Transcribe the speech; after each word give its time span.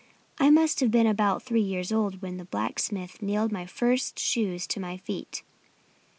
I 0.39 0.49
must 0.49 0.79
have 0.79 0.89
been 0.89 1.05
about 1.05 1.43
three 1.43 1.61
years 1.61 1.91
old 1.91 2.23
when 2.23 2.37
the 2.37 2.45
blacksmith 2.45 3.21
nailed 3.21 3.51
my 3.51 3.67
first 3.67 4.17
shoes 4.17 4.65
to 4.65 4.79
my 4.79 4.97
feet." 4.97 5.43